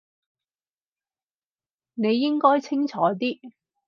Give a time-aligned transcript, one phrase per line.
[1.93, 3.53] 你應該清楚啲